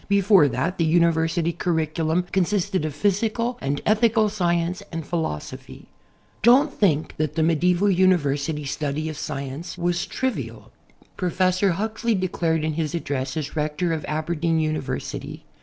Before 0.07 0.47
that 0.47 0.79
the 0.79 0.83
university 0.83 1.51
curriculum 1.53 2.23
consisted 2.31 2.85
of 2.85 2.95
physical 2.95 3.59
and 3.61 3.81
ethical 3.85 4.29
science 4.29 4.81
and 4.91 5.03
])hilosophy. 5.05 5.85
Don't 6.41 6.73
think 6.73 7.15
that 7.17 7.35
the 7.35 7.43
medieval 7.43 7.87
university 7.87 8.65
study 8.65 9.09
of 9.09 9.17
science 9.19 9.77
was 9.77 10.07
trivial. 10.07 10.71
Professor 11.17 11.73
Huxley 11.73 12.15
declared 12.15 12.63
in 12.63 12.73
his 12.73 12.95
address 12.95 13.37
as 13.37 13.55
Rector 13.55 13.93
of 13.93 14.03
Aberdeen 14.05 14.59
University. 14.59 15.45